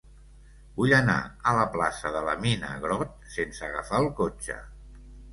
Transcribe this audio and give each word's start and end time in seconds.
Vull 0.77 0.93
anar 0.99 1.17
a 1.49 1.51
la 1.57 1.65
plaça 1.75 2.11
de 2.15 2.23
la 2.27 2.33
Mina 2.45 2.71
Grott 2.85 3.27
sense 3.35 3.65
agafar 3.67 3.99
el 4.05 4.09
cotxe. 4.21 4.57